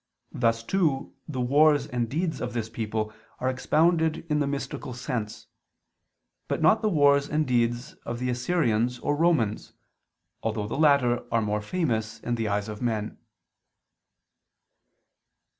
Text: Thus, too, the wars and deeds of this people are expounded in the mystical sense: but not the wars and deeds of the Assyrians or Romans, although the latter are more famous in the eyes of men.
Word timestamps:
Thus, 0.31 0.63
too, 0.63 1.13
the 1.27 1.39
wars 1.41 1.85
and 1.85 2.09
deeds 2.09 2.41
of 2.41 2.53
this 2.53 2.69
people 2.69 3.13
are 3.39 3.49
expounded 3.49 4.25
in 4.31 4.39
the 4.39 4.47
mystical 4.47 4.95
sense: 4.95 5.45
but 6.47 6.59
not 6.59 6.81
the 6.81 6.89
wars 6.89 7.29
and 7.29 7.45
deeds 7.47 7.93
of 8.03 8.17
the 8.17 8.31
Assyrians 8.31 8.97
or 8.97 9.15
Romans, 9.15 9.73
although 10.41 10.65
the 10.65 10.73
latter 10.75 11.23
are 11.31 11.43
more 11.43 11.61
famous 11.61 12.19
in 12.19 12.33
the 12.33 12.47
eyes 12.47 12.67
of 12.67 12.81
men. 12.81 13.19